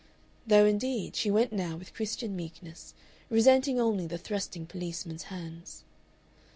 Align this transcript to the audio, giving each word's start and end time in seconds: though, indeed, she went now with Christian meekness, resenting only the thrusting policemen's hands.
though, 0.47 0.65
indeed, 0.65 1.15
she 1.15 1.29
went 1.29 1.53
now 1.53 1.75
with 1.77 1.93
Christian 1.93 2.35
meekness, 2.35 2.95
resenting 3.29 3.79
only 3.79 4.07
the 4.07 4.17
thrusting 4.17 4.65
policemen's 4.65 5.25
hands. 5.29 5.83